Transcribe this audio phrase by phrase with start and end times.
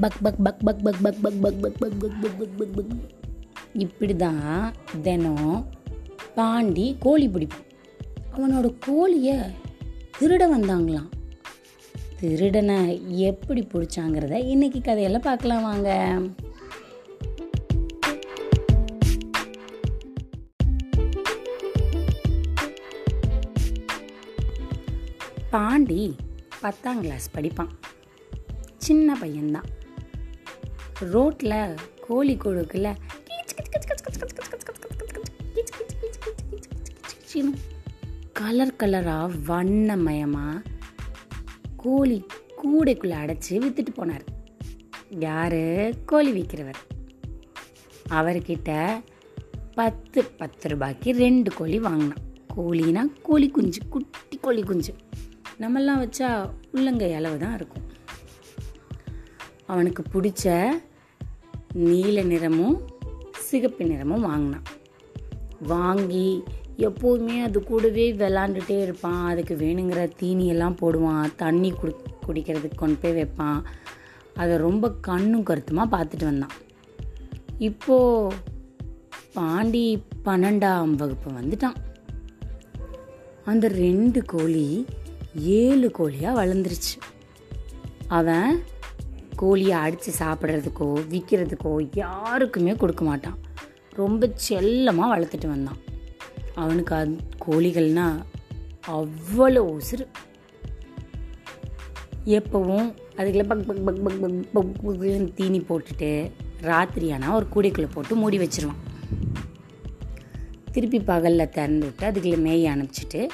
[0.00, 3.14] Buck பக் பக் பக் பக் பக் பக் பக் பக் பக் பக் பக் பக் பக் பக்
[3.76, 4.42] இப்படி தான்
[5.02, 5.50] தினம்
[6.34, 7.64] பாண்டி கோழி பிடிப்பான்
[8.32, 9.36] அவனோட கோழியை
[10.18, 11.10] திருட வந்தாங்களாம்
[12.20, 12.78] திருடனை
[13.22, 15.90] எப்படி பிடிச்சாங்கிறத இன்னைக்கு கதையெல்லாம் பார்க்கலாம் வாங்க
[25.50, 26.02] பாண்டி
[26.60, 27.72] பத்தாம் கிளாஸ் படிப்பான்
[28.78, 29.68] சின்ன பையன்தான்
[31.04, 31.76] ரோட்டில்
[32.06, 32.90] கோழி கொழுக்கில்
[38.32, 40.62] கலர் கலராக வண்ணமயமாக
[41.76, 42.16] கோழி
[42.62, 44.24] கூடைக்குள்ளே அடைச்சி விற்றுட்டு போனார்
[45.18, 45.62] யார்
[46.06, 46.80] கோழி விற்கிறவர்
[48.10, 48.70] அவர்கிட்ட
[49.74, 52.24] பத்து பத்து ரூபாய்க்கு ரெண்டு கோழி வாங்கினான்
[52.56, 54.94] கோழினா கோழி குஞ்சு குட்டி கோழி குஞ்சு
[55.60, 56.30] நம்மெல்லாம் வச்சா
[56.72, 57.85] உள்ளங்கை அளவு தான் இருக்கும்
[59.66, 60.68] அவனுக்கு பிடிச்ச
[61.72, 62.80] நீல நிறமும்
[63.32, 64.62] சிகப்பு நிறமும் வாங்கினான்.
[65.62, 66.42] வாங்கி
[66.76, 69.26] எப்போதுமே அது கூடவே விளாண்டுட்டே இருப்பான்.
[69.26, 71.34] அதுக்கு வேணுங்கிற தீனியெல்லாம் போடுவான்.
[71.36, 71.94] தண்ணி குடி
[72.26, 73.62] குடிக்கிறதுக்கு கொண்டு போய் வைப்பான்.
[74.34, 76.50] அதை ரொம்ப கண்ணும் கருத்துமாக பார்த்துட்டு வந்தான்.
[77.58, 78.36] இப்போது
[79.32, 81.76] பாண்டி பன்னெண்டாம் வகுப்பு வந்துட்டான்.
[83.44, 84.86] அந்த ரெண்டு கோழி
[85.34, 86.94] ஏழு கோழியாக வளர்ந்துருச்சு.
[88.08, 88.62] அவன்
[89.36, 93.38] கோழியை அடித்து சாப்பிட்றதுக்கோ விற்கிறதுக்கோ யாருக்குமே கொடுக்க மாட்டான்.
[93.90, 95.80] ரொம்ப செல்லமாக வளர்த்துட்டு வந்தான்.
[96.54, 98.06] அவனுக்கு அது கோழிகள்னா
[98.88, 100.06] அவ்வளோ உசுறு.
[102.24, 106.10] எப்போவும் அதுக்குள்ள பக் பக் பக் பக் பக் பக் தீனி போட்டுட்டு
[106.60, 108.82] ராத்திரி ஆனால் ஒரு கூடைக்குள்ளே போட்டு மூடி வச்சிருவான்.
[110.72, 113.28] திருப்பி பகலில் திறந்து விட்டு அதுக்குள்ளே மேய அனுப்பிச்சிட்டு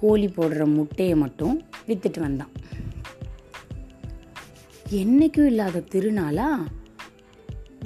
[0.00, 2.52] கோழி போடுற முட்டையை மட்டும் விற்றுட்டு வந்தான்.
[4.90, 6.48] என்றைக்கும் இல்லாத திருநாளா?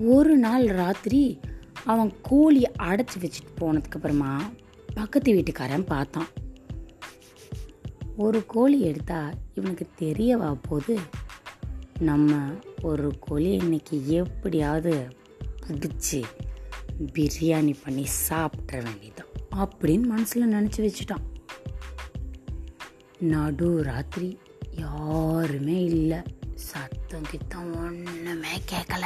[0.00, 1.40] ஒரு நாள் ராத்திரி
[1.84, 4.36] அவன் கோழி அடைச்சி வச்சுட்டு போனதுக்கப்புறமா
[4.94, 6.26] பக்கத்து வீட்டுக்காரன் பார்த்தான்.
[8.16, 10.98] ஒரு கோழி எடுத்தா இவனுக்கு தெரியவா போது
[11.98, 12.48] நம்ம
[12.82, 15.06] ஒரு கோழி இன்னைக்கு எப்படியாவது
[15.66, 16.22] பிடிச்சி
[17.12, 21.26] பிரியாணி பண்ணி சாப்பிட்ற வேண்டியதான் அப்படின்னு மனசில் நினச்சி வச்சுட்டான்.
[23.18, 24.38] நடு ராத்திரி
[24.70, 26.18] யாருமே இல்லை.
[26.60, 29.04] சத்தம் கித்தம் ஒன்றுமே கேட்கல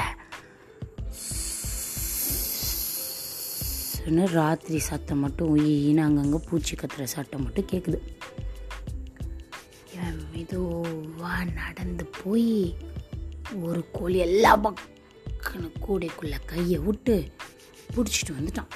[4.26, 7.98] ராத்திரி சத்தம் மட்டும் உயின்னு அங்கங்கே பூச்சி கத்துற சத்தம் மட்டும் கேட்குது
[9.94, 12.76] இவன் மெதுவாக நடந்து போய்
[13.62, 17.32] ஒரு கோழி எல்லா பக்கன்னு கூடைக்குள்ள கையை விட்டு
[17.94, 18.72] பிடிச்சிட்டு வந்துட்டான்.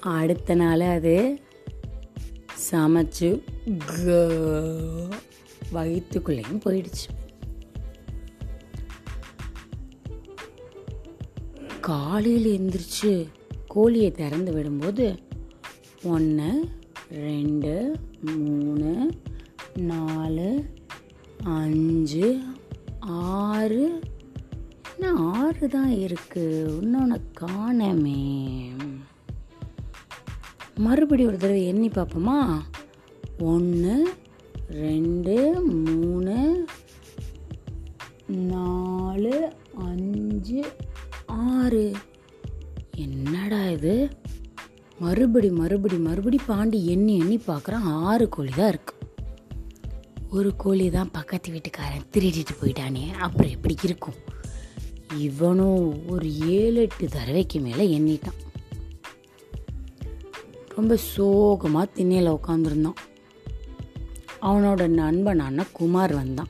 [0.00, 1.43] அடுத்த நாள் அது
[2.70, 3.28] சமைச்சு
[5.72, 7.08] வயிற்றுக்குள்ளேயும் போயிடுச்சு.
[11.80, 13.12] காலையில் எந்திரிச்சு
[13.66, 15.06] கோழியை திறந்து விடும்போது
[16.12, 16.50] ஒன்று
[17.10, 17.72] ரெண்டு
[18.20, 18.92] மூணு
[19.90, 20.50] நாலு
[21.58, 22.28] அஞ்சு
[23.00, 23.84] ஆறு.
[24.92, 28.20] இன்னும் ஆறு தான் இருக்குது இன்னொன்று காணமே.
[30.76, 32.60] மறுபடியும் ஒரு தடவை எண்ணி பார்ப்போமா?
[33.38, 34.12] ஒன்று
[34.68, 36.66] ரெண்டு மூணு
[38.26, 40.64] நாலு அஞ்சு
[41.26, 41.92] ஆறு.
[42.96, 44.08] என்னடா இது?
[44.98, 48.94] மறுபடி மறுபடி மறுபடி பாண்டி எண்ணி எண்ணி பார்க்குறான் ஆறு கோழி தான் இருக்கு.
[50.30, 54.14] ஒரு கோழி தான் பக்கத்து வீட்டுக்காரன் திருடிட்டு போயிட்டானே அப்புறம் எப்படி இருக்கும்?
[55.16, 58.43] இவனும் ஒரு ஏழு எட்டு தடவைக்கு மேலே எண்ணிட்டான்.
[60.76, 62.92] ரொம்ப சோகமாக திண்ணையில் உட்காந்துருந்தான்
[64.42, 66.48] அவனோட நண்பனான குமார் வந்தான்.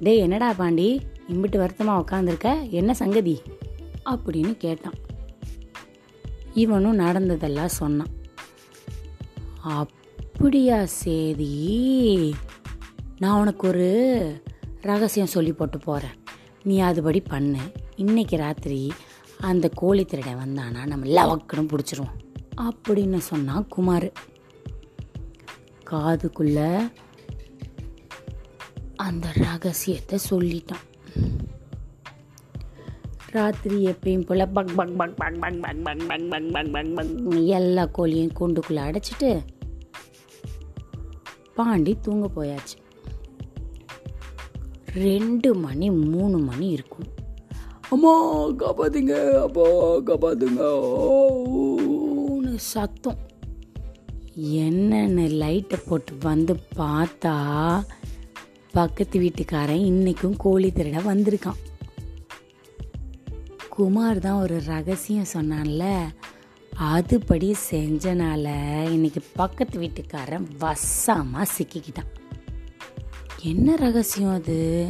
[0.00, 1.00] டேய் என்னடா பாண்டி?
[1.28, 3.42] இம்பிட்டு வருத்தமாக உட்காந்துருக்க என்ன சங்கதி?
[4.04, 4.92] அப்படின்னு கேட்டான்.
[6.54, 8.06] இவனும் நடந்ததெல்லாம் சொன்னான்.
[9.62, 12.34] அப்படியா சேதி
[13.18, 14.42] நான் உனக்கு ஒரு
[14.80, 16.14] ரகசியம் சொல்லி போட்டு போகிறேன்
[16.62, 17.58] நீ அதுபடி பண்ணு.
[17.96, 18.92] இன்னைக்கு ராத்திரி
[19.40, 22.29] அந்த கோழி திருடன் வந்தானா நம்ம லவக்குன்னு பிடிச்சிருவோம்.
[22.56, 24.12] அப்படின்னு சொன்னான் குமார்
[25.90, 26.58] காதுக்குள்ள
[28.96, 30.86] அந்த ரகசியத்தை சொல்லிட்டான்
[33.30, 37.46] ராத்திரி எப்பயும் போல பக் பக் பக் பக் பக் பக் பக் பக் பக் பக் பக் பக்
[37.46, 39.30] எல்லா கோழியும் கூண்டுக்குள்ள அடைச்சிட்டு
[41.54, 42.76] பாண்டி தூங்க போயாச்சு
[44.92, 47.08] ரெண்டு மணி மூணு மணி இருக்கும்
[47.88, 48.12] அம்மா
[48.52, 49.66] காப்பாத்துங்க அப்பா
[50.08, 51.69] காப்பாத்துங்க ஓ
[52.60, 53.18] சத்தம்.
[54.36, 57.34] என்னென்னு லைட்டை போட்டு வந்து பார்த்தா
[58.72, 61.58] பக்கத்து வீட்டுக்காரன் இன்றைக்கும் கோழி திருட வந்திருக்கான்.
[63.68, 65.98] குமார் தான் ஒரு ரகசியம் சொன்னான்ல
[66.76, 68.46] அதுபடி செஞ்சனால
[68.90, 72.12] இன்னைக்கு பக்கத்து வீட்டுக்காரன் வசமாக சிக்கிக்கிட்டான்.
[73.42, 74.88] என்ன ரகசியம் அது?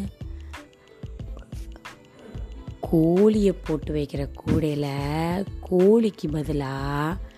[2.81, 7.29] கோழியை போட்டு வைக்கிற கூடையில் கோழிக்கு பதிலாக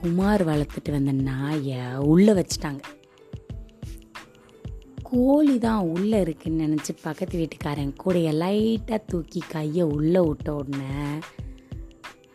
[0.00, 1.80] குமார் வளர்த்துட்டு வந்த நாயை
[2.12, 2.82] உள்ளே வச்சிட்டாங்க.
[5.02, 10.98] கோழி தான் உள்ளே இருக்குன்னு நினச்சி பக்கத்து வீட்டுக்காரன் கூடைய லைட்டாக தூக்கி கையை உள்ளே விட்ட உடனே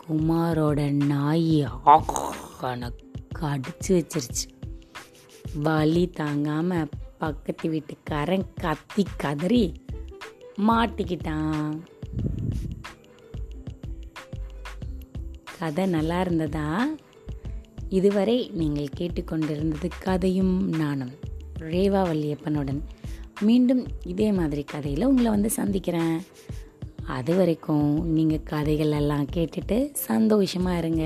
[0.03, 0.79] குமாரோட
[1.11, 1.61] நாய்
[3.39, 4.45] கடிச்சு வச்சிருச்சு.
[5.67, 6.91] வலி தாங்காமல்
[7.23, 9.63] பக்கத்து வீட்டுக்காரன் கத்தி கதறி
[10.67, 11.73] மாட்டிக்கிட்டான்.
[15.59, 16.67] கதை நல்லா இருந்ததா?
[17.97, 21.13] இதுவரை நீங்கள் கேட்டுக்கொண்டிருந்தது கதையும் நானும்
[21.73, 22.79] ரேவா வள்ளியப்பனுடன்.
[23.39, 26.17] மீண்டும் இதே மாதிரி கதையில் உங்களை வந்து சந்திக்கிறேன்.
[27.17, 29.77] அது வரைக்கும் நீங்கள் கதைகள் எல்லாம் கேட்டுட்டு
[30.09, 31.05] சந்தோஷமாக இருங்க.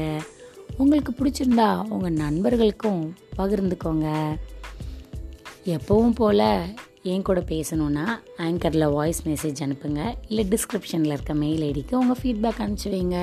[0.78, 3.04] உங்களுக்கு பிடிச்சிருந்தா உங்கள் நண்பர்களுக்கும்
[3.38, 4.08] பகிர்ந்துக்கோங்க.
[5.76, 6.50] எப்பவும் போல்
[7.12, 8.06] என் கூட பேசணுன்னா
[8.38, 10.02] ஆங்கரில் வாய்ஸ் மெசேஜ் அனுப்புங்க.
[10.28, 13.20] இல்லை டிஸ்கிரிப்ஷனில் இருக்க மெயில் ஐடிக்கு உங்கள் ஃபீட்பேக் அனுப்பிச்சி வைங்க.